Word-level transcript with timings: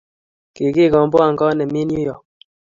ki 0.53 0.63
ngi 0.69 0.83
komboan 0.93 1.33
kot 1.39 1.53
kemi 1.59 1.81
new 1.85 2.03
york 2.07 2.21